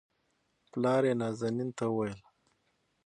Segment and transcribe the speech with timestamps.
[0.71, 2.19] پلار يې نازنين ته وويل